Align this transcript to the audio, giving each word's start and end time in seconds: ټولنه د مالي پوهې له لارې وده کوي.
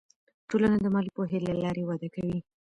ټولنه 0.49 0.77
د 0.81 0.85
مالي 0.93 1.11
پوهې 1.17 1.39
له 1.47 1.53
لارې 1.61 1.83
وده 1.85 2.07
کوي. 2.15 2.39